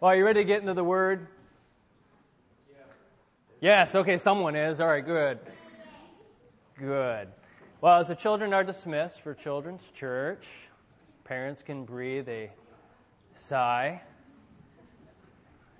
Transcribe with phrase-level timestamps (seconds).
[0.00, 1.26] Well, are you ready to get into the Word?
[3.60, 4.80] Yes, okay, someone is.
[4.80, 5.40] All right, good.
[6.78, 7.26] Good.
[7.80, 10.46] Well, as the children are dismissed for Children's Church,
[11.24, 12.52] parents can breathe a
[13.34, 14.00] sigh.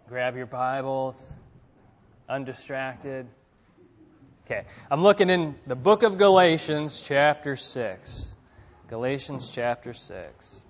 [0.09, 1.33] Grab your Bibles,
[2.29, 3.29] undistracted.
[4.47, 8.35] Okay, I'm looking in the book of Galatians, chapter 6.
[8.89, 10.63] Galatians, chapter 6.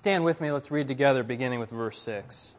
[0.00, 2.54] Stand with me, let's read together, beginning with verse 6.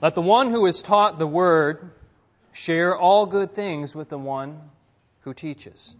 [0.00, 1.90] Let the one who is taught the word
[2.52, 4.62] share all good things with the one
[5.24, 5.94] who teaches.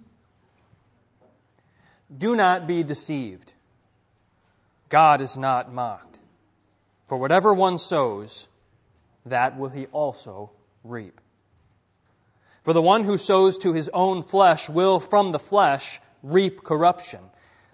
[2.17, 3.53] Do not be deceived.
[4.89, 6.19] God is not mocked.
[7.09, 8.49] For whatever one sows,
[9.27, 10.51] that will he also
[10.83, 11.21] reap.
[12.63, 17.21] For the one who sows to his own flesh will from the flesh reap corruption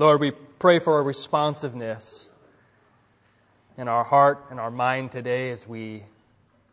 [0.00, 2.30] Lord, we pray for a responsiveness
[3.76, 6.04] in our heart and our mind today as we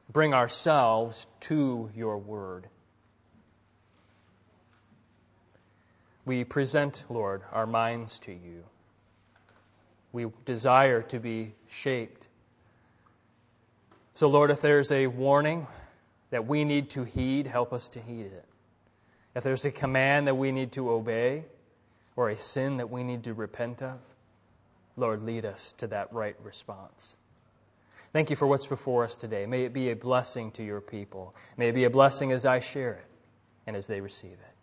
[0.10, 2.68] bring ourselves to your word.
[6.26, 8.64] We present, Lord, our minds to you.
[10.14, 12.26] We desire to be shaped.
[14.16, 15.68] So, Lord, if there's a warning
[16.30, 18.46] that we need to heed, help us to heed it.
[19.36, 21.44] If there's a command that we need to obey,
[22.18, 24.00] or a sin that we need to repent of,
[24.98, 27.16] Lord, lead us to that right response.
[28.12, 29.46] Thank you for what's before us today.
[29.46, 31.36] May it be a blessing to your people.
[31.56, 33.06] May it be a blessing as I share it
[33.68, 34.56] and as they receive it.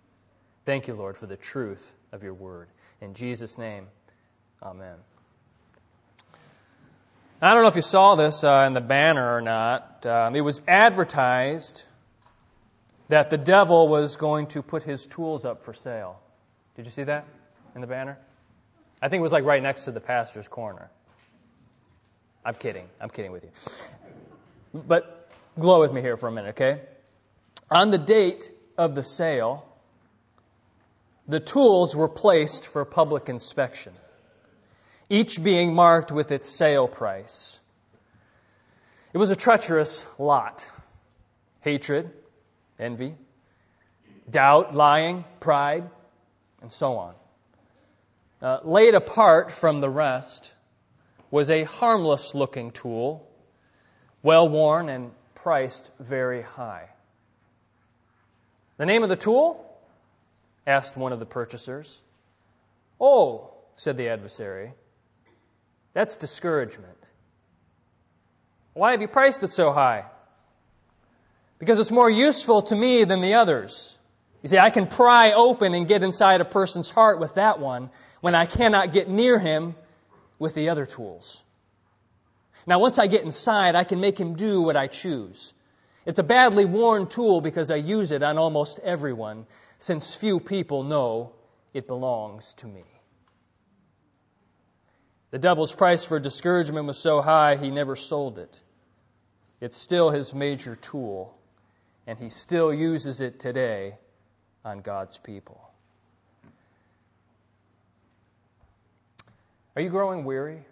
[0.66, 2.68] Thank you, Lord, for the truth of your word.
[3.00, 3.86] In Jesus' name,
[4.60, 4.96] amen.
[7.40, 10.04] I don't know if you saw this uh, in the banner or not.
[10.04, 11.84] Um, it was advertised
[13.08, 16.18] that the devil was going to put his tools up for sale.
[16.74, 17.26] Did you see that?
[17.74, 18.18] In the banner?
[19.00, 20.90] I think it was like right next to the pastor's corner.
[22.44, 22.86] I'm kidding.
[23.00, 23.50] I'm kidding with you.
[24.72, 26.80] But glow with me here for a minute, okay?
[27.70, 29.66] On the date of the sale,
[31.26, 33.92] the tools were placed for public inspection,
[35.08, 37.58] each being marked with its sale price.
[39.12, 40.68] It was a treacherous lot
[41.60, 42.10] hatred,
[42.78, 43.14] envy,
[44.28, 45.88] doubt, lying, pride,
[46.60, 47.14] and so on
[48.44, 50.50] uh, laid apart from the rest,
[51.30, 53.26] was a harmless looking tool,
[54.22, 56.90] well worn and priced very high.
[58.76, 59.64] The name of the tool?
[60.66, 61.98] asked one of the purchasers.
[63.00, 64.72] Oh, said the adversary,
[65.94, 66.98] that's discouragement.
[68.74, 70.04] Why have you priced it so high?
[71.58, 73.96] Because it's more useful to me than the others.
[74.44, 77.88] You see, I can pry open and get inside a person's heart with that one
[78.20, 79.74] when I cannot get near him
[80.38, 81.42] with the other tools.
[82.66, 85.54] Now, once I get inside, I can make him do what I choose.
[86.04, 89.46] It's a badly worn tool because I use it on almost everyone,
[89.78, 91.32] since few people know
[91.72, 92.84] it belongs to me.
[95.30, 98.60] The devil's price for discouragement was so high he never sold it.
[99.62, 101.34] It's still his major tool,
[102.06, 103.94] and he still uses it today
[104.64, 105.60] on God's people.
[109.76, 110.64] Are you growing weary?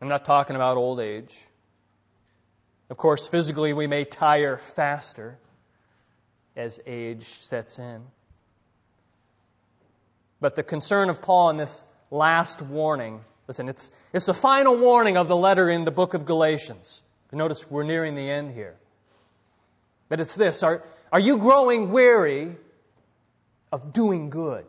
[0.00, 1.36] I'm not talking about old age.
[2.90, 5.38] Of course, physically we may tire faster
[6.56, 8.02] as age sets in.
[10.40, 15.16] But the concern of Paul in this last warning, listen, it's, it's the final warning
[15.16, 17.02] of the letter in the book of Galatians.
[17.30, 18.74] Notice we're nearing the end here.
[20.08, 20.82] But it's this are,
[21.12, 22.56] are you growing weary
[23.72, 24.64] of doing good?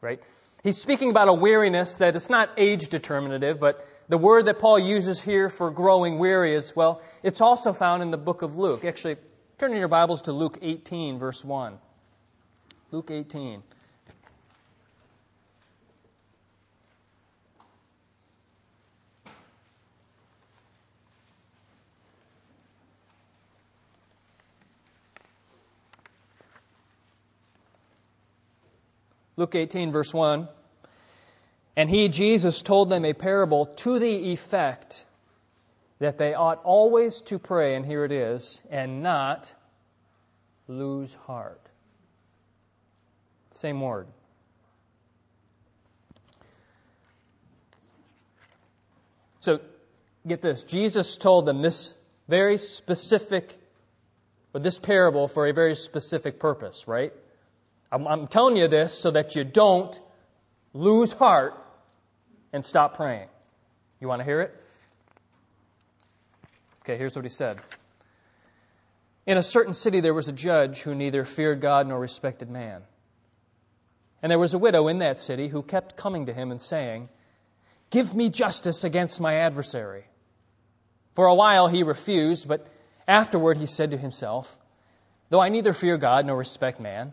[0.00, 0.20] Right?
[0.64, 4.78] He's speaking about a weariness that is not age determinative, but the word that Paul
[4.78, 8.84] uses here for growing weary is, well, it's also found in the book of Luke.
[8.84, 9.16] Actually,
[9.62, 11.78] Turn in your Bibles to Luke 18, verse 1.
[12.90, 13.62] Luke 18.
[29.42, 30.46] Luke 18, verse 1.
[31.74, 35.04] And he, Jesus, told them a parable to the effect
[35.98, 39.50] that they ought always to pray, and here it is, and not
[40.68, 41.60] lose heart.
[43.54, 44.06] Same word.
[49.40, 49.58] So,
[50.24, 50.62] get this.
[50.62, 51.96] Jesus told them this
[52.28, 53.58] very specific,
[54.54, 57.12] or this parable for a very specific purpose, right?
[57.92, 59.98] I'm, I'm telling you this so that you don't
[60.72, 61.54] lose heart
[62.52, 63.28] and stop praying.
[64.00, 64.54] You want to hear it?
[66.82, 67.60] Okay, here's what he said.
[69.26, 72.82] In a certain city there was a judge who neither feared God nor respected man.
[74.22, 77.08] And there was a widow in that city who kept coming to him and saying,
[77.90, 80.04] Give me justice against my adversary.
[81.14, 82.66] For a while he refused, but
[83.06, 84.56] afterward he said to himself,
[85.28, 87.12] Though I neither fear God nor respect man,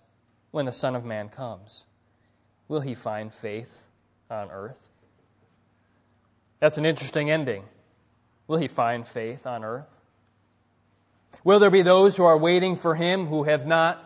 [0.51, 1.85] when the Son of Man comes?
[2.67, 3.85] Will he find faith
[4.29, 4.89] on earth?
[6.59, 7.63] That's an interesting ending.
[8.47, 9.87] Will he find faith on earth?
[11.43, 13.99] Will there be those who are waiting for him who have not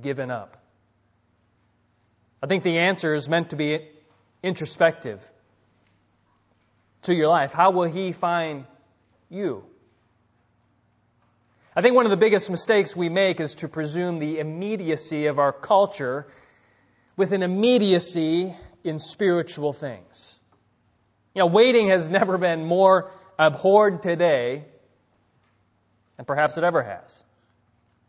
[0.00, 0.56] given up?
[2.42, 3.88] I think the answer is meant to be
[4.42, 5.28] introspective
[7.02, 7.52] to your life.
[7.52, 8.64] How will he find
[9.28, 9.64] you?
[11.78, 15.38] I think one of the biggest mistakes we make is to presume the immediacy of
[15.38, 16.26] our culture
[17.18, 20.38] with an immediacy in spiritual things.
[21.34, 24.64] You know, waiting has never been more abhorred today
[26.16, 27.22] than perhaps it ever has.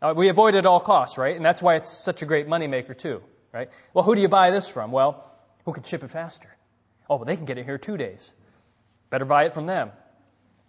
[0.00, 1.36] Uh, we avoid it at all costs, right?
[1.36, 3.20] And that's why it's such a great moneymaker, too,
[3.52, 3.68] right?
[3.92, 4.92] Well, who do you buy this from?
[4.92, 5.30] Well,
[5.66, 6.48] who can ship it faster?
[7.10, 8.34] Oh, well, they can get it here two days.
[9.10, 9.90] Better buy it from them.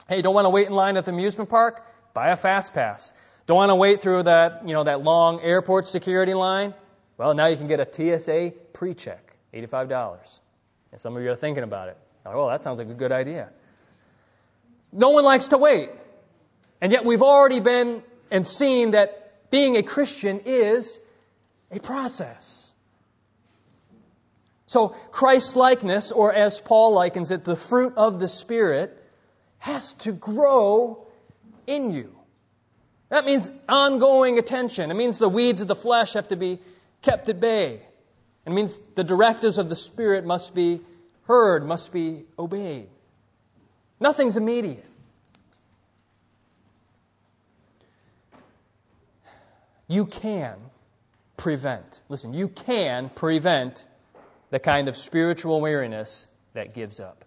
[0.10, 1.86] Hey, don't want to wait in line at the amusement park?
[2.13, 3.13] Buy a fast pass.
[3.47, 6.73] Don't want to wait through that, you know, that long airport security line?
[7.17, 10.39] Well, now you can get a TSA pre-check, $85.
[10.91, 11.97] And some of you are thinking about it.
[12.25, 13.50] Oh, that sounds like a good idea.
[14.91, 15.89] No one likes to wait.
[16.81, 21.00] And yet we've already been and seen that being a Christian is
[21.71, 22.71] a process.
[24.67, 29.03] So Christ likeness, or as Paul likens it, the fruit of the Spirit,
[29.57, 31.07] has to grow
[31.69, 32.16] in you.
[33.10, 34.92] That means ongoing attention.
[34.92, 36.60] It means the weeds of the flesh have to be
[37.01, 37.81] kept at bay.
[38.45, 40.81] It means the directives of the Spirit must be
[41.27, 42.89] heard, must be obeyed.
[44.00, 44.86] Nothing's immediate.
[49.88, 50.56] You can
[51.38, 53.86] prevent, listen, you can prevent
[54.51, 57.25] the kind of spiritual weariness that gives up.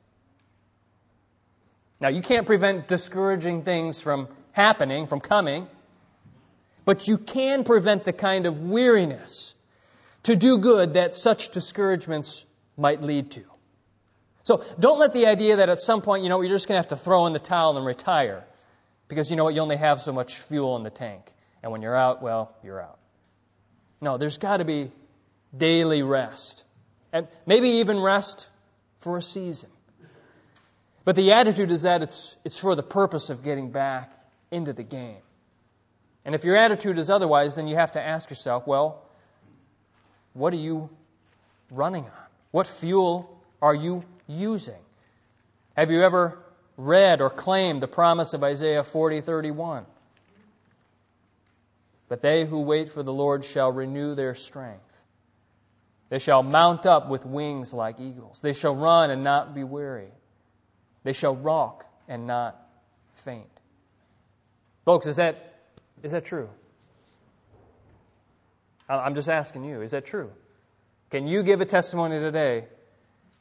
[2.00, 5.66] Now, you can't prevent discouraging things from happening, from coming,
[6.84, 9.54] but you can prevent the kind of weariness
[10.24, 12.44] to do good that such discouragements
[12.76, 13.42] might lead to.
[14.44, 16.88] So don't let the idea that at some point, you know, you're just going to
[16.88, 18.44] have to throw in the towel and retire
[19.08, 21.32] because you know what, you only have so much fuel in the tank.
[21.62, 22.98] And when you're out, well, you're out.
[24.00, 24.90] No, there's got to be
[25.56, 26.64] daily rest.
[27.12, 28.48] And maybe even rest
[28.98, 29.70] for a season.
[31.04, 34.10] But the attitude is that it's, it's for the purpose of getting back
[34.52, 35.16] into the game.
[36.24, 39.02] And if your attitude is otherwise, then you have to ask yourself, well,
[40.34, 40.88] what are you
[41.72, 42.26] running on?
[42.52, 44.80] What fuel are you using?
[45.76, 46.38] Have you ever
[46.76, 49.84] read or claimed the promise of Isaiah 40:31?
[52.08, 54.80] But they who wait for the Lord shall renew their strength.
[56.10, 58.42] They shall mount up with wings like eagles.
[58.42, 60.12] They shall run and not be weary.
[61.04, 62.60] They shall walk and not
[63.14, 63.51] faint.
[64.84, 65.60] Folks, is that,
[66.02, 66.48] is that true?
[68.88, 70.30] I'm just asking you, is that true?
[71.10, 72.64] Can you give a testimony today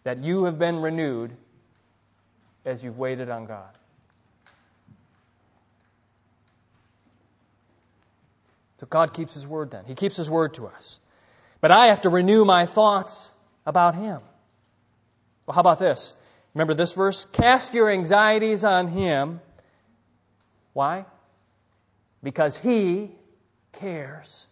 [0.03, 1.31] that you have been renewed
[2.65, 3.69] as you've waited on God?
[8.79, 9.85] So God keeps His word then.
[9.85, 10.99] He keeps His word to us.
[11.59, 13.29] But I have to renew my thoughts
[13.65, 14.19] about Him.
[15.45, 16.15] Well, how about this?
[16.53, 17.25] Remember this verse?
[17.31, 19.39] Cast your anxieties on Him.
[20.73, 21.05] Why?
[22.23, 23.11] Because He
[23.73, 24.45] cares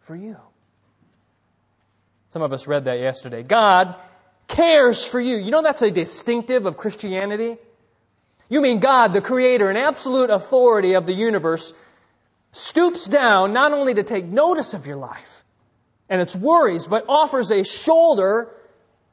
[0.00, 0.36] for you.
[2.30, 3.42] Some of us read that yesterday.
[3.42, 3.94] God
[4.48, 5.36] cares for you.
[5.36, 7.58] You know that's a distinctive of Christianity?
[8.48, 11.72] You mean God, the creator and absolute authority of the universe,
[12.52, 15.44] stoops down not only to take notice of your life
[16.08, 18.48] and its worries, but offers a shoulder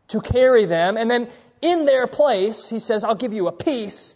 [0.10, 0.98] to carry them.
[0.98, 1.30] And then
[1.62, 4.14] in their place, he says, I'll give you a peace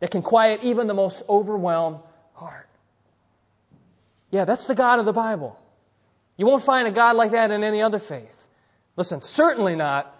[0.00, 2.00] that can quiet even the most overwhelmed
[2.34, 2.68] heart.
[4.30, 5.58] Yeah, that's the God of the Bible.
[6.36, 8.48] You won't find a God like that in any other faith.
[8.96, 10.14] Listen, certainly not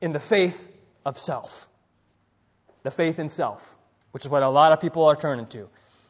[0.00, 0.68] in the faith
[1.04, 1.68] of self.
[2.82, 3.74] The faith in self,
[4.12, 5.68] which is what a lot of people are turning to.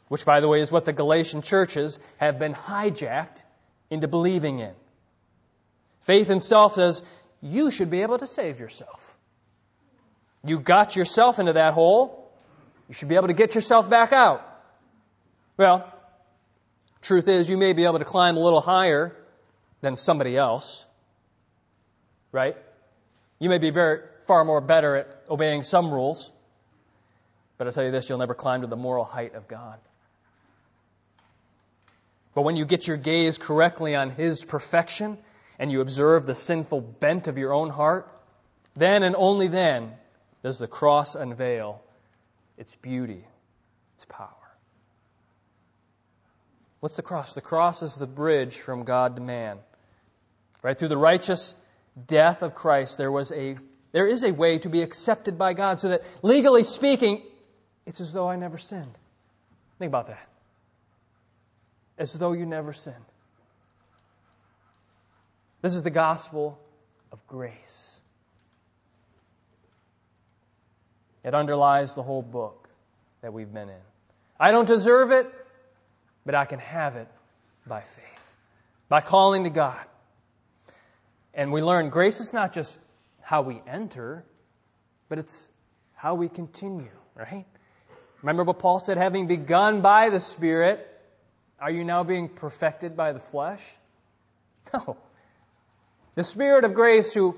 [0.08, 3.42] Which, by the way, is what the Galatian churches have been hijacked
[3.90, 4.72] into believing in.
[6.02, 7.02] Faith in self says,
[7.42, 9.14] you should be able to save yourself.
[10.44, 12.30] You got yourself into that hole.
[12.88, 14.55] You should be able to get yourself back out.
[15.56, 15.92] Well,
[17.02, 19.16] truth is, you may be able to climb a little higher
[19.80, 20.84] than somebody else
[22.36, 22.56] right?
[23.38, 26.30] You may be very far more better at obeying some rules,
[27.56, 29.78] but I'll tell you this, you'll never climb to the moral height of God.
[32.34, 35.16] But when you get your gaze correctly on His perfection
[35.58, 38.06] and you observe the sinful bent of your own heart,
[38.76, 39.94] then and only then
[40.42, 41.80] does the cross unveil
[42.58, 43.24] its beauty,
[43.94, 44.45] its power.
[46.80, 47.34] What's the cross?
[47.34, 49.58] The cross is the bridge from God to man.
[50.62, 51.54] Right through the righteous
[52.06, 53.56] death of Christ, there was a
[53.92, 57.22] there is a way to be accepted by God so that legally speaking,
[57.86, 58.92] it's as though I never sinned.
[59.78, 60.28] Think about that.
[61.96, 62.96] As though you never sinned.
[65.62, 66.58] This is the gospel
[67.10, 67.96] of grace.
[71.24, 72.68] It underlies the whole book
[73.22, 73.84] that we've been in.
[74.38, 75.26] I don't deserve it,
[76.26, 77.08] but I can have it
[77.66, 78.34] by faith,
[78.88, 79.82] by calling to God.
[81.32, 82.78] And we learn grace is not just
[83.22, 84.24] how we enter,
[85.08, 85.50] but it's
[85.94, 87.46] how we continue, right?
[88.22, 90.86] Remember what Paul said, having begun by the Spirit,
[91.60, 93.62] are you now being perfected by the flesh?
[94.74, 94.96] No.
[96.16, 97.36] The Spirit of grace who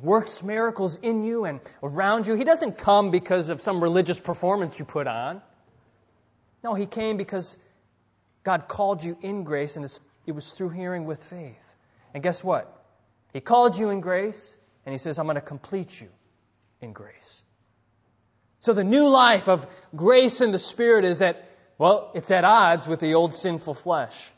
[0.00, 4.78] works miracles in you and around you, He doesn't come because of some religious performance
[4.78, 5.42] you put on.
[6.64, 7.58] No, He came because
[8.44, 9.84] God called you in grace and
[10.26, 11.74] it was through hearing with faith.
[12.14, 12.82] And guess what?
[13.32, 16.08] He called you in grace, and He says, I'm going to complete you
[16.80, 17.42] in grace.
[18.60, 22.86] So the new life of grace in the Spirit is at, well, it's at odds
[22.86, 24.30] with the old sinful flesh.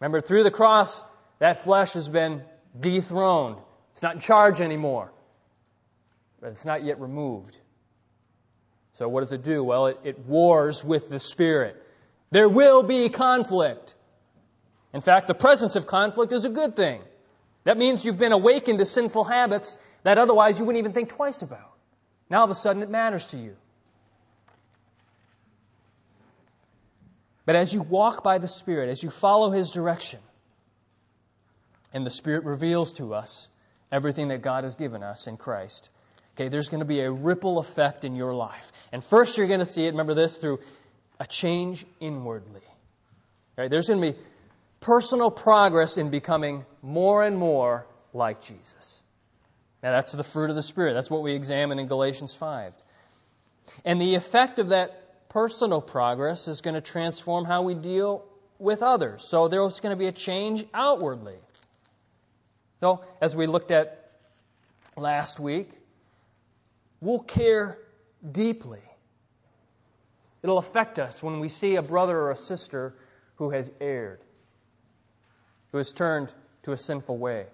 [0.00, 1.04] Remember, through the cross,
[1.40, 2.42] that flesh has been
[2.78, 3.58] dethroned.
[3.92, 5.12] It's not in charge anymore.
[6.40, 7.56] But it's not yet removed.
[8.94, 9.62] So what does it do?
[9.64, 11.82] Well, it, it wars with the Spirit.
[12.30, 13.94] There will be conflict.
[14.92, 17.02] In fact, the presence of conflict is a good thing.
[17.64, 21.42] That means you've been awakened to sinful habits that otherwise you wouldn't even think twice
[21.42, 21.72] about.
[22.30, 23.56] Now all of a sudden it matters to you.
[27.44, 30.20] But as you walk by the Spirit, as you follow His direction,
[31.92, 33.48] and the Spirit reveals to us
[33.90, 35.88] everything that God has given us in Christ,
[36.34, 38.72] okay, there's going to be a ripple effect in your life.
[38.92, 40.58] And first you're going to see it, remember this, through
[41.18, 42.62] a change inwardly.
[43.56, 43.70] Right?
[43.70, 44.18] There's going to be
[44.80, 49.00] personal progress in becoming more and more like Jesus.
[49.82, 50.94] Now, that's the fruit of the Spirit.
[50.94, 52.72] That's what we examine in Galatians 5.
[53.84, 58.24] And the effect of that personal progress is going to transform how we deal
[58.58, 59.26] with others.
[59.28, 61.36] So there's going to be a change outwardly.
[62.80, 64.10] So, as we looked at
[64.96, 65.70] last week,
[67.00, 67.78] we'll care
[68.30, 68.80] deeply.
[70.42, 72.94] It'll affect us when we see a brother or a sister
[73.36, 74.20] who has erred
[75.76, 77.44] who has turned to a sinful way.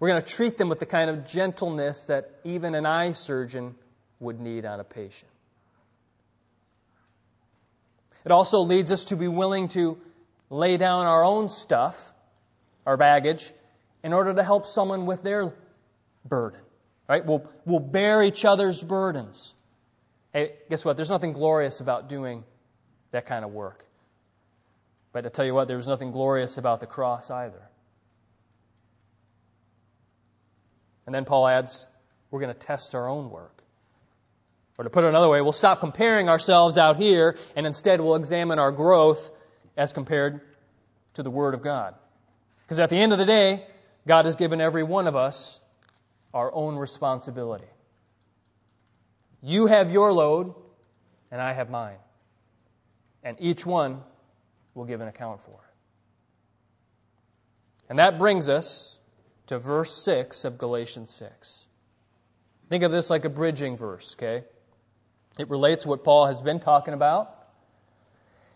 [0.00, 3.76] We're going to treat them with the kind of gentleness that even an eye surgeon
[4.18, 5.30] would need on a patient.
[8.24, 9.98] It also leads us to be willing to
[10.50, 12.12] lay down our own stuff,
[12.84, 13.52] our baggage,
[14.02, 15.54] in order to help someone with their
[16.24, 16.58] burden.
[17.08, 17.24] Right?
[17.24, 19.54] We'll, we'll bear each other's burdens.
[20.34, 20.96] Hey, guess what?
[20.96, 22.42] There's nothing glorious about doing
[23.12, 23.86] that kind of work.
[25.12, 27.62] But I tell you what, there was nothing glorious about the cross either.
[31.06, 31.86] And then Paul adds,
[32.32, 33.62] we're going to test our own work.
[34.76, 38.16] Or to put it another way, we'll stop comparing ourselves out here and instead we'll
[38.16, 39.30] examine our growth
[39.76, 40.40] as compared
[41.14, 41.94] to the Word of God.
[42.64, 43.64] Because at the end of the day,
[44.04, 45.56] God has given every one of us
[46.32, 47.68] our own responsibility.
[49.46, 50.54] You have your load,
[51.30, 51.98] and I have mine.
[53.22, 54.00] And each one
[54.74, 55.74] will give an account for it.
[57.90, 58.96] And that brings us
[59.48, 61.62] to verse 6 of Galatians 6.
[62.70, 64.46] Think of this like a bridging verse, okay?
[65.38, 67.36] It relates what Paul has been talking about,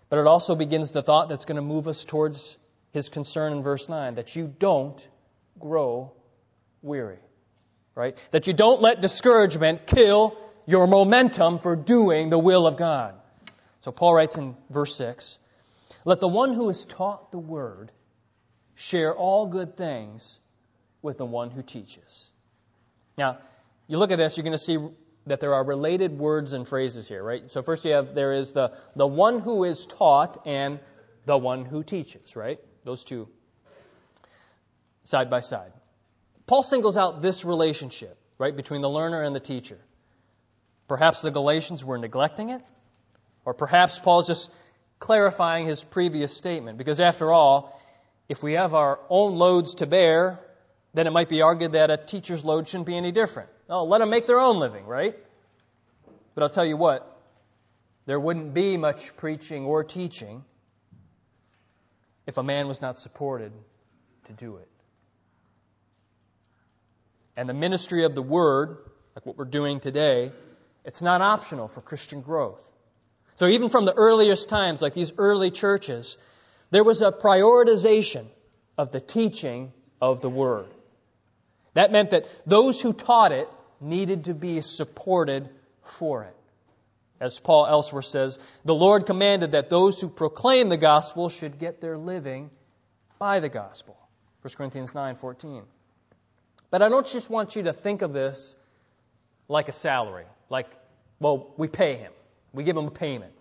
[0.09, 2.57] but it also begins the thought that's going to move us towards
[2.93, 5.07] his concern in verse 9 that you don't
[5.61, 6.15] grow
[6.81, 7.19] weary,
[7.95, 8.17] right?
[8.31, 13.15] That you don't let discouragement kill your momentum for doing the will of God.
[13.81, 15.39] So Paul writes in verse 6
[16.05, 17.91] Let the one who is taught the word
[18.75, 20.39] share all good things
[21.01, 22.29] with the one who teaches.
[23.17, 23.39] Now,
[23.87, 24.77] you look at this, you're going to see
[25.27, 27.51] that there are related words and phrases here, right?
[27.51, 30.81] So first you have there is the the one who is taught and
[31.25, 32.59] the one who teaches, right?
[32.85, 33.27] Those two
[35.05, 35.73] side by side.
[36.47, 39.79] Paul singles out this relationship, right, between the learner and the teacher.
[40.89, 42.63] Perhaps the Galatians were neglecting it,
[43.45, 44.51] or perhaps Paul's just
[44.99, 47.81] clarifying his previous statement, because after all,
[48.29, 50.41] if we have our own loads to bear,
[50.95, 53.51] then it might be argued that a teacher's load shouldn't be any different.
[53.69, 55.15] Oh, let them make their own living, right?
[56.35, 57.21] But I'll tell you what,
[58.07, 60.45] there wouldn't be much preaching or teaching
[62.27, 63.53] if a man was not supported
[64.27, 64.69] to do it.
[67.37, 68.79] And the ministry of the Word,
[69.15, 70.33] like what we're doing today,
[70.89, 72.67] it's not optional for Christian growth.
[73.37, 76.17] So even from the earliest times, like these early churches,
[76.71, 78.25] there was a prioritization
[78.79, 80.65] of the teaching of the Word.
[81.75, 83.51] That meant that those who taught it
[83.83, 85.51] needed to be supported
[85.85, 86.35] for it.
[87.21, 91.83] As Paul elsewhere says, the Lord commanded that those who proclaim the gospel should get
[91.83, 92.49] their living
[93.19, 93.95] by the gospel.
[94.41, 95.65] 1 Corinthians 9:14.
[96.71, 98.57] But I don't just want you to think of this
[99.49, 100.69] like a salary, like
[101.21, 102.13] well, we pay him.
[102.53, 103.33] We give him a payment.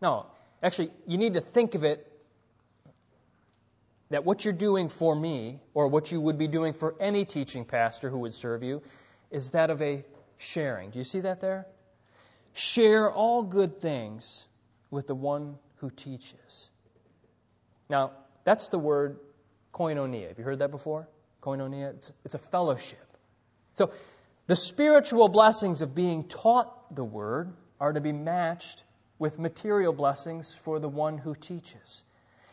[0.00, 0.26] No,
[0.62, 2.06] actually, you need to think of it
[4.10, 7.64] that what you're doing for me, or what you would be doing for any teaching
[7.64, 8.82] pastor who would serve you,
[9.30, 10.04] is that of a
[10.36, 10.90] sharing.
[10.90, 11.66] Do you see that there?
[12.52, 14.44] Share all good things
[14.90, 16.68] with the one who teaches.
[17.88, 18.12] Now,
[18.44, 19.18] that's the word
[19.72, 20.28] koinonia.
[20.28, 21.08] Have you heard that before?
[21.42, 21.94] Koinonia?
[21.94, 23.06] It's, it's a fellowship.
[23.72, 23.92] So,
[24.52, 28.84] the spiritual blessings of being taught the word are to be matched
[29.18, 32.02] with material blessings for the one who teaches.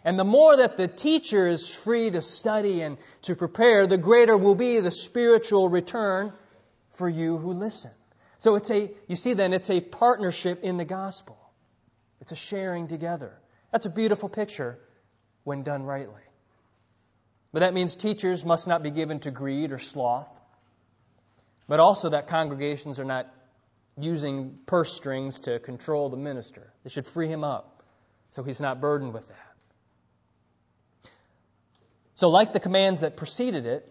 [0.05, 4.37] And the more that the teacher is free to study and to prepare, the greater
[4.37, 6.31] will be the spiritual return
[6.91, 7.91] for you who listen.
[8.37, 11.37] So it's a, you see then, it's a partnership in the gospel.
[12.21, 13.37] It's a sharing together.
[13.73, 14.79] That's a beautiful picture
[15.43, 16.23] when done rightly.
[17.51, 20.38] But that means teachers must not be given to greed or sloth,
[21.69, 23.31] but also that congregations are not
[23.97, 26.73] using purse strings to control the minister.
[26.83, 27.83] They should free him up
[28.31, 31.11] so he's not burdened with that.
[32.15, 33.87] So, like the commands that preceded it,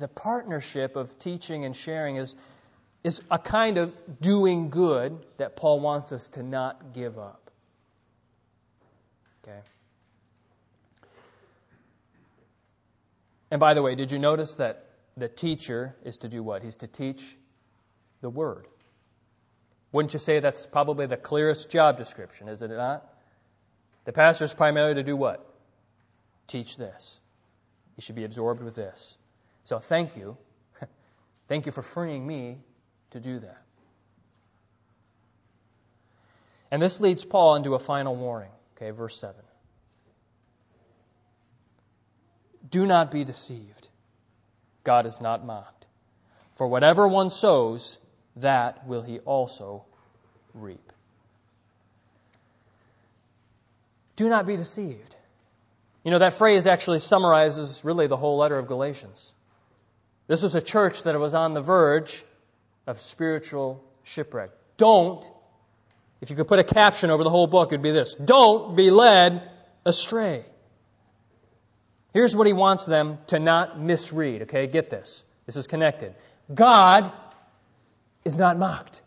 [0.00, 2.34] the partnership of teaching and sharing is,
[3.04, 7.50] is a kind of doing good that Paul wants us to not give up.
[9.44, 9.60] Okay?
[13.50, 14.87] And by the way, did you notice that
[15.18, 16.62] the teacher is to do what?
[16.62, 17.36] He's to teach
[18.20, 18.66] the Word.
[19.92, 23.06] Wouldn't you say that's probably the clearest job description, is it not?
[24.04, 25.44] The pastor is primarily to do what?
[26.46, 27.18] Teach this.
[27.96, 29.16] You should be absorbed with this.
[29.64, 30.36] So thank you.
[31.48, 32.58] thank you for freeing me
[33.10, 33.62] to do that.
[36.70, 38.50] And this leads Paul into a final warning.
[38.76, 39.34] Okay, verse 7.
[42.70, 43.88] Do not be deceived.
[44.88, 45.84] God is not mocked.
[46.52, 47.98] For whatever one sows,
[48.36, 49.84] that will he also
[50.54, 50.92] reap.
[54.16, 55.14] Do not be deceived.
[56.04, 59.30] You know, that phrase actually summarizes really the whole letter of Galatians.
[60.26, 62.24] This was a church that was on the verge
[62.86, 64.52] of spiritual shipwreck.
[64.78, 65.22] Don't,
[66.22, 68.90] if you could put a caption over the whole book, it'd be this Don't be
[68.90, 69.50] led
[69.84, 70.46] astray.
[72.12, 74.66] Here's what he wants them to not misread, okay?
[74.66, 75.22] Get this.
[75.46, 76.14] This is connected.
[76.52, 77.12] God
[78.24, 79.00] is not mocked.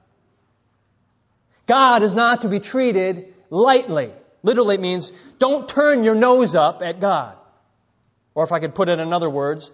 [1.68, 4.12] God is not to be treated lightly.
[4.44, 7.36] Literally, it means don't turn your nose up at God.
[8.34, 9.72] Or if I could put it in other words,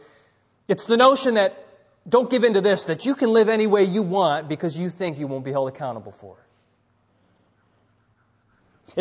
[0.68, 1.66] it's the notion that
[2.08, 4.90] don't give in to this, that you can live any way you want because you
[4.90, 6.44] think you won't be held accountable for it.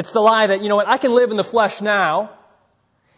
[0.01, 2.31] It's the lie that, you know what, I can live in the flesh now,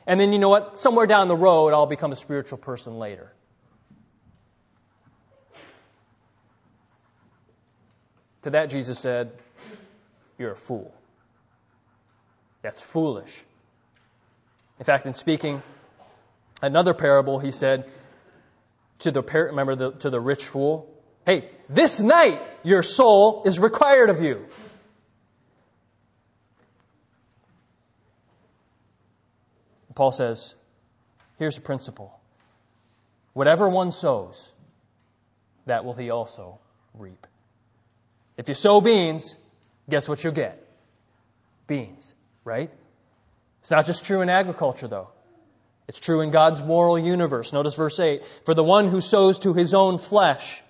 [0.08, 0.78] And then you know what?
[0.78, 3.30] Somewhere down the road, I'll become a spiritual person later.
[8.42, 9.32] To that, Jesus said,
[10.38, 10.94] You're a fool.
[12.62, 13.44] That's foolish.
[14.78, 15.62] In fact, in speaking
[16.62, 17.86] another parable, he said
[19.00, 20.88] to the remember the, to the rich fool,
[21.26, 24.46] "Hey, this night your soul is required of you."
[29.98, 30.54] Paul says,
[31.40, 32.16] "Here's a principle:
[33.32, 34.52] whatever one sows,
[35.66, 36.60] that will he also
[36.94, 37.26] reap."
[38.36, 39.36] If you sow beans,
[39.90, 40.64] guess what you'll get?
[41.66, 42.70] Beans, right?
[43.58, 45.08] It's not just true in agriculture, though.
[45.88, 47.52] It's true in God's moral universe.
[47.52, 48.24] Notice verse 8.
[48.44, 50.62] For the one who sows to his own flesh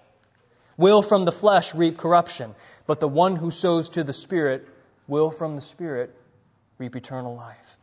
[0.79, 2.55] will from the flesh reap corruption,
[2.87, 4.67] but the one who sows to the Spirit
[5.07, 6.17] will from the Spirit
[6.79, 7.77] reap eternal life.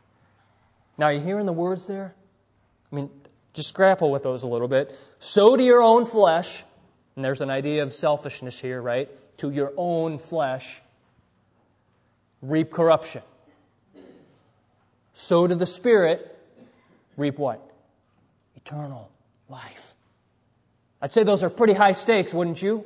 [0.97, 2.15] Now, are you hearing the words there?
[2.91, 3.09] I mean,
[3.53, 4.97] just grapple with those a little bit.
[5.19, 6.63] Sow to your own flesh,
[7.15, 9.09] and there's an idea of selfishness here, right?
[9.37, 10.81] To your own flesh,
[12.41, 13.21] reap corruption.
[15.15, 16.37] Sow to the Spirit,
[17.17, 17.61] reap what?
[18.55, 19.09] Eternal
[19.49, 19.93] life.
[21.01, 22.85] I'd say those are pretty high stakes, wouldn't you?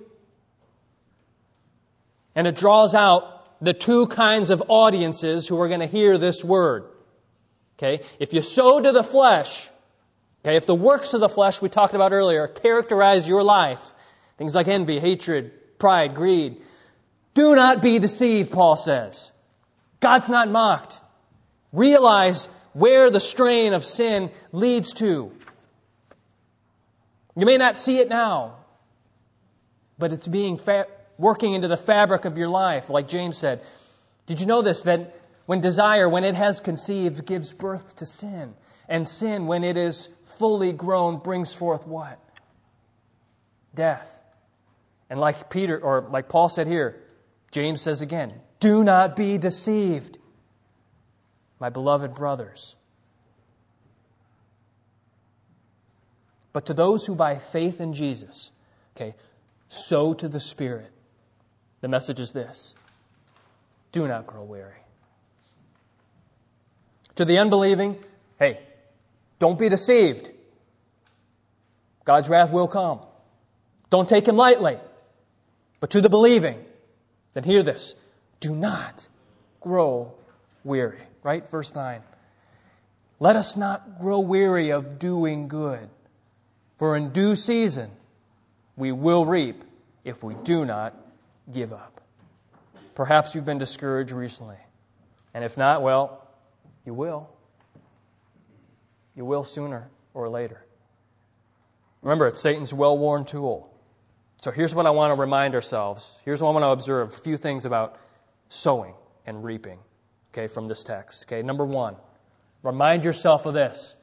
[2.36, 3.24] And it draws out
[3.62, 6.86] the two kinds of audiences who are going to hear this word.
[7.80, 8.04] Okay?
[8.20, 9.70] If you sow to the flesh,
[10.44, 13.94] okay, if the works of the flesh we talked about earlier characterize your life,
[14.38, 16.62] things like envy, hatred, pride, greed,
[17.34, 19.32] do not be deceived, Paul says.
[20.02, 21.00] God's not mocked.
[21.72, 25.32] Realize where the strain of sin leads to.
[27.38, 28.56] You may not see it now,
[29.98, 30.88] but it's being fa-
[31.18, 33.62] working into the fabric of your life, like James said.
[34.28, 34.82] Did you know this?
[34.84, 35.16] That
[35.50, 38.54] when desire, when it has conceived, gives birth to sin.
[38.88, 40.08] And sin, when it is
[40.38, 42.20] fully grown, brings forth what?
[43.74, 44.24] Death.
[45.10, 47.02] And like Peter, or like Paul said here,
[47.50, 50.20] James says again, do not be deceived
[51.60, 52.76] my beloved brothers.
[56.54, 58.52] But to those who by faith in Jesus,
[58.96, 59.16] okay,
[59.70, 60.92] sow to the Spirit,
[61.82, 62.72] the message is this
[63.92, 64.76] do not grow weary.
[67.20, 67.98] To the unbelieving,
[68.40, 68.60] hey,
[69.38, 70.32] don't be deceived.
[72.04, 73.00] God's wrath will come.
[73.90, 74.78] Don't take him lightly.
[75.80, 76.64] But to the believing,
[77.34, 77.94] then hear this
[78.40, 79.08] do not
[79.62, 80.14] grow
[80.64, 81.50] weary right?
[81.50, 82.02] Verse 9.
[83.20, 85.90] Let us not grow weary of doing good,
[86.78, 87.92] for in due season
[88.78, 89.64] we will reap
[90.06, 90.96] if we do not
[91.52, 92.02] give up.
[92.96, 94.58] Perhaps you've been discouraged recently.
[95.34, 96.29] And if not, well,
[96.90, 97.30] you will.
[99.16, 100.66] You will sooner or later.
[102.02, 103.72] Remember, it's Satan's well worn tool.
[104.42, 106.12] So here's what I want to remind ourselves.
[106.26, 108.00] Here's what I want to observe a few things about
[108.50, 108.96] sowing
[109.28, 109.78] and reaping
[110.34, 111.26] okay, from this text.
[111.28, 111.96] Okay, number one,
[112.64, 113.94] remind yourself of this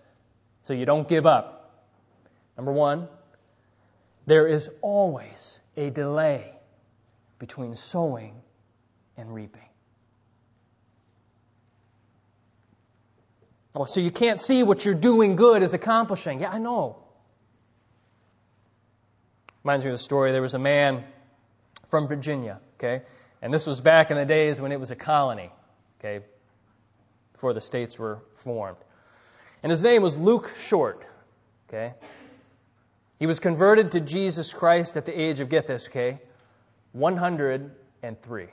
[0.62, 1.84] so you don't give up.
[2.56, 3.08] Number one,
[4.26, 6.52] there is always a delay
[7.40, 8.36] between sowing
[9.16, 9.68] and reaping.
[13.76, 16.40] Oh, so you can't see what you're doing good is accomplishing.
[16.40, 16.96] Yeah, I know.
[19.62, 20.32] Reminds me of the story.
[20.32, 21.04] There was a man
[21.90, 23.04] from Virginia, okay?
[23.42, 25.50] And this was back in the days when it was a colony
[25.98, 26.24] okay,
[27.32, 28.78] before the states were formed.
[29.62, 31.04] And his name was Luke Short,
[31.68, 31.94] okay?
[33.18, 36.18] He was converted to Jesus Christ at the age of, get this, okay,
[36.92, 38.46] 103.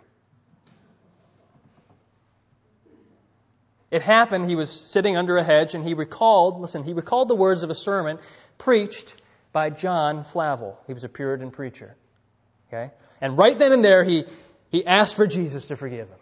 [3.94, 7.36] It happened, he was sitting under a hedge and he recalled, listen, he recalled the
[7.36, 8.18] words of a sermon
[8.58, 9.16] preached
[9.52, 10.80] by John Flavel.
[10.88, 11.96] He was a Puritan preacher.
[12.68, 12.90] Okay?
[13.22, 14.26] And right then and there, he,
[14.72, 16.18] he asked for Jesus to forgive him.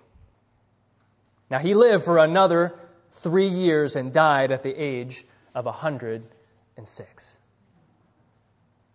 [1.49, 2.77] Now, he lived for another
[3.13, 5.23] three years and died at the age
[5.55, 7.37] of 106.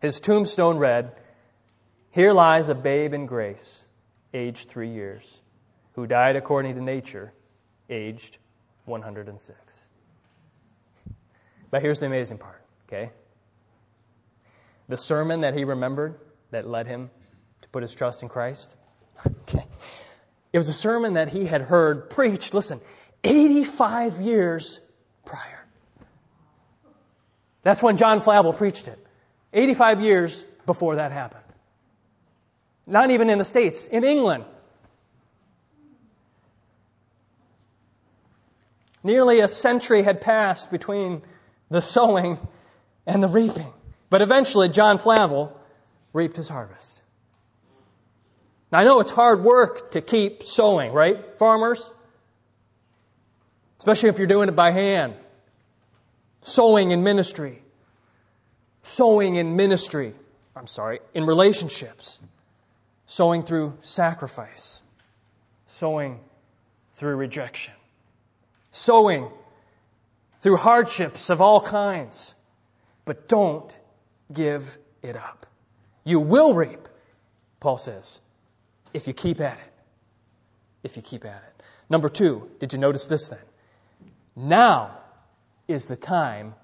[0.02, 1.12] His tombstone read,
[2.10, 3.86] Here lies a babe in grace,
[4.34, 5.40] aged three years,
[5.94, 7.32] who died according to nature,
[7.88, 8.36] aged
[8.86, 9.88] 106.
[11.70, 13.10] But here's the amazing part, okay?
[14.88, 16.18] The sermon that he remembered
[16.50, 17.10] that led him
[17.62, 18.76] to put his trust in Christ,
[19.26, 19.66] okay,
[20.52, 22.80] it was a sermon that he had heard preached, listen,
[23.24, 24.80] 85 years
[25.24, 25.66] prior.
[27.62, 28.98] That's when John Flavel preached it.
[29.52, 31.42] 85 years before that happened.
[32.86, 34.44] Not even in the States, in England.
[39.06, 41.22] Nearly a century had passed between
[41.70, 42.40] the sowing
[43.06, 43.72] and the reaping.
[44.10, 45.56] But eventually, John Flavel
[46.12, 47.00] reaped his harvest.
[48.72, 51.88] Now, I know it's hard work to keep sowing, right, farmers?
[53.78, 55.14] Especially if you're doing it by hand.
[56.42, 57.62] Sowing in ministry.
[58.82, 60.14] Sowing in ministry.
[60.56, 62.18] I'm sorry, in relationships.
[63.06, 64.82] Sowing through sacrifice.
[65.68, 66.18] Sowing
[66.96, 67.72] through rejection.
[68.76, 69.30] Sowing
[70.40, 72.34] through hardships of all kinds.
[73.06, 73.72] But don't
[74.30, 75.46] give it up.
[76.04, 76.86] You will reap,
[77.58, 78.20] Paul says,
[78.92, 79.72] if you keep at it.
[80.82, 81.62] If you keep at it.
[81.88, 83.46] Number two, did you notice this then?
[84.36, 84.98] Now
[85.66, 86.54] is the time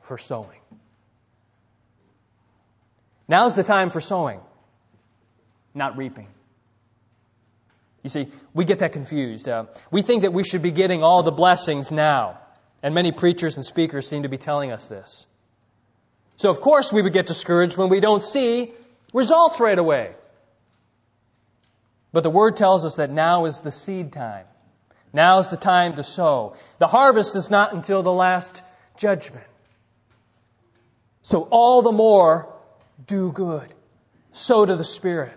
[0.00, 0.60] for sowing.
[3.28, 4.40] Now's the time for sowing,
[5.74, 6.28] not reaping.
[8.06, 9.48] You see, we get that confused.
[9.48, 12.38] Uh, we think that we should be getting all the blessings now.
[12.80, 15.26] And many preachers and speakers seem to be telling us this.
[16.36, 18.72] So, of course, we would get discouraged when we don't see
[19.12, 20.12] results right away.
[22.12, 24.46] But the Word tells us that now is the seed time.
[25.12, 26.54] Now is the time to sow.
[26.78, 28.62] The harvest is not until the last
[28.98, 29.48] judgment.
[31.22, 32.54] So, all the more,
[33.04, 33.74] do good.
[34.30, 35.36] Sow to the Spirit.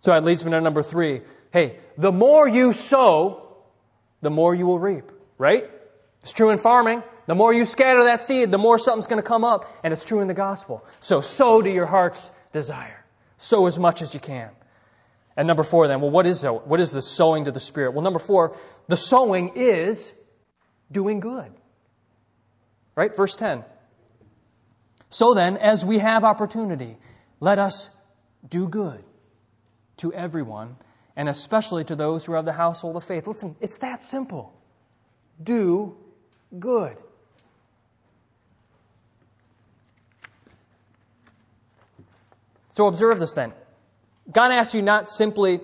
[0.00, 1.22] So that leads me to number three.
[1.52, 3.46] Hey, the more you sow,
[4.22, 5.70] the more you will reap, right?
[6.22, 7.02] It's true in farming.
[7.26, 10.04] The more you scatter that seed, the more something's going to come up, and it's
[10.04, 10.84] true in the gospel.
[11.00, 13.04] So sow to your heart's desire.
[13.36, 14.50] Sow as much as you can.
[15.36, 17.92] And number four, then, well, what is the, what is the sowing to the Spirit?
[17.92, 18.56] Well, number four,
[18.88, 20.12] the sowing is
[20.90, 21.50] doing good.
[22.94, 23.14] Right?
[23.16, 23.64] Verse 10.
[25.10, 26.96] So then, as we have opportunity,
[27.40, 27.88] let us
[28.48, 29.02] do good
[29.98, 30.76] to everyone,
[31.16, 33.26] and especially to those who are of the household of faith.
[33.26, 34.52] Listen, it's that simple.
[35.42, 35.96] Do
[36.58, 36.96] good.
[42.70, 43.52] So observe this then.
[44.30, 45.60] God asks you not simply,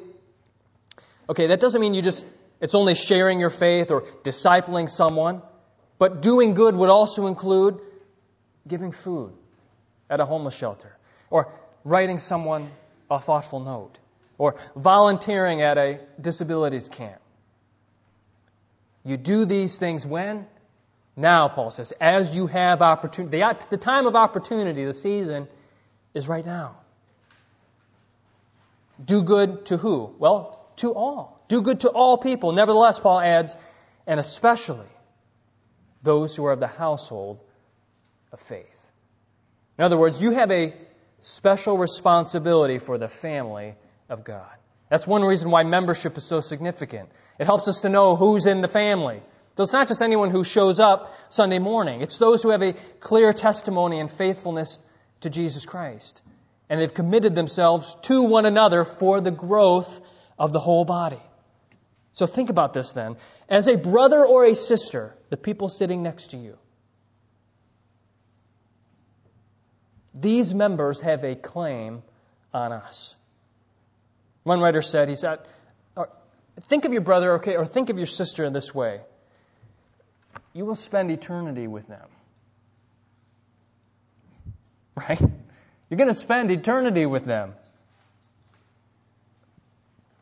[1.28, 2.26] okay, that doesn't mean you just,
[2.60, 5.40] it's only sharing your faith or discipling someone,
[5.98, 7.80] but doing good would also include
[8.66, 9.32] giving food
[10.10, 10.96] at a homeless shelter,
[11.30, 11.52] or
[11.84, 12.70] writing someone
[13.10, 13.98] a thoughtful note,
[14.38, 17.20] or volunteering at a disabilities camp.
[19.04, 20.46] You do these things when?
[21.16, 23.42] Now, Paul says, as you have opportunity.
[23.70, 25.48] The time of opportunity, the season,
[26.14, 26.76] is right now.
[29.04, 30.14] Do good to who?
[30.18, 31.42] Well, to all.
[31.48, 32.52] Do good to all people.
[32.52, 33.56] Nevertheless, Paul adds,
[34.06, 34.86] and especially
[36.02, 37.40] those who are of the household
[38.32, 38.86] of faith.
[39.76, 40.74] In other words, you have a
[41.20, 43.74] special responsibility for the family
[44.08, 44.52] of God.
[44.88, 47.10] That's one reason why membership is so significant.
[47.38, 49.22] It helps us to know who's in the family.
[49.56, 52.00] So it's not just anyone who shows up Sunday morning.
[52.00, 54.82] It's those who have a clear testimony and faithfulness
[55.20, 56.22] to Jesus Christ
[56.68, 60.00] and they've committed themselves to one another for the growth
[60.38, 61.22] of the whole body.
[62.12, 63.16] So think about this then.
[63.48, 66.58] As a brother or a sister, the people sitting next to you,
[70.14, 72.02] these members have a claim
[72.52, 73.14] on us.
[74.48, 75.40] One writer said, he said,
[75.94, 76.06] uh,
[76.68, 79.02] think of your brother, okay, or think of your sister in this way.
[80.54, 82.08] You will spend eternity with them.
[85.08, 85.20] Right?
[85.20, 87.52] You're going to spend eternity with them.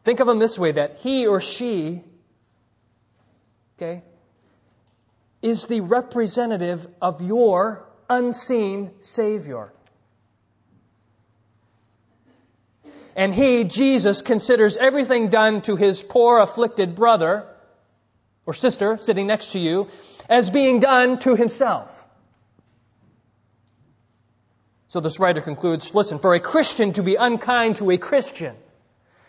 [0.04, 2.02] Think of them this way that he or she,
[3.78, 4.02] okay,
[5.40, 9.72] is the representative of your unseen Savior.
[13.16, 17.46] And he, Jesus, considers everything done to his poor afflicted brother
[18.44, 19.88] or sister sitting next to you
[20.28, 22.06] as being done to himself.
[24.88, 28.54] So this writer concludes, listen, for a Christian to be unkind to a Christian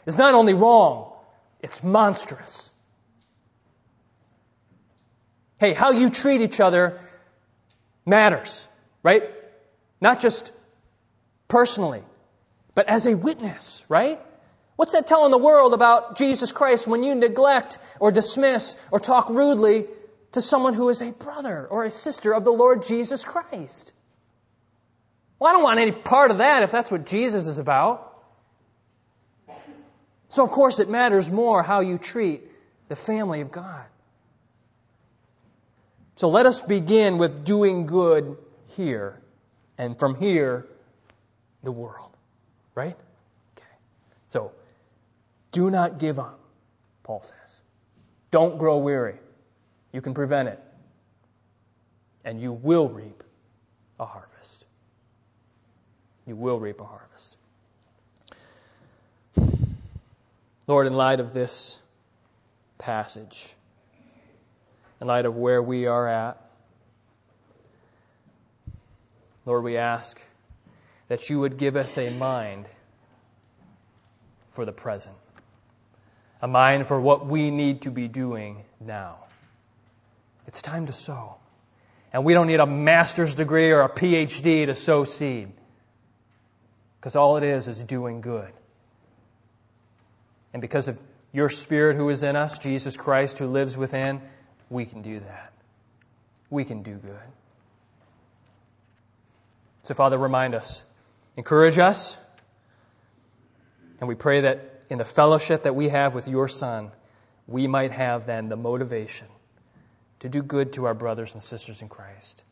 [0.05, 1.13] is not only wrong,
[1.61, 2.69] it's monstrous.
[5.59, 6.99] Hey, how you treat each other
[8.05, 8.67] matters,
[9.01, 9.23] right?
[10.01, 10.51] Not just
[11.47, 12.03] personally,
[12.77, 14.21] but as a witness, right?
[14.75, 19.29] What's that telling the world about Jesus Christ when you neglect or dismiss or talk
[19.29, 19.87] rudely
[20.33, 23.91] to someone who is a brother or a sister of the Lord Jesus Christ?
[25.39, 28.15] Well, I don't want any part of that if that's what Jesus is about.
[30.29, 32.43] So, of course, it matters more how you treat
[32.89, 33.85] the family of God.
[36.17, 38.37] So let us begin with doing good
[38.75, 39.19] here,
[39.79, 40.67] and from here,
[41.63, 42.16] the world.
[42.77, 42.95] Right?
[43.57, 43.75] Okay.
[44.29, 44.51] So,
[45.51, 46.39] do not give up,
[47.01, 47.55] Paul says.
[48.29, 49.15] Don't grow weary.
[49.91, 50.59] You can prevent it.
[52.23, 53.23] And you will reap
[53.99, 54.63] a harvest.
[56.27, 57.35] You will reap a harvest.
[60.67, 61.79] Lord, in light of this
[62.77, 63.47] passage,
[65.01, 66.39] in light of where we are at,
[69.47, 70.21] Lord, we ask
[71.07, 72.65] that you would give us a mind
[74.51, 75.15] for the present,
[76.41, 79.17] a mind for what we need to be doing now.
[80.47, 81.35] It's time to sow.
[82.13, 85.51] And we don't need a master's degree or a PhD to sow seed.
[86.99, 88.51] Because all it is is doing good.
[90.53, 90.99] And because of
[91.31, 94.21] your Spirit who is in us, Jesus Christ who lives within,
[94.69, 95.53] we can do that.
[96.49, 97.19] We can do good.
[99.83, 100.83] So, Father, remind us,
[101.37, 102.17] encourage us,
[103.99, 106.91] and we pray that in the fellowship that we have with your Son,
[107.47, 109.27] we might have then the motivation
[110.19, 112.43] to do good to our brothers and sisters in Christ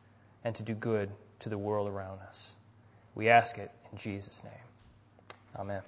[0.43, 2.49] and to do good to the world around us.
[3.15, 4.53] We ask it in Jesus' name.
[5.57, 5.81] Amen.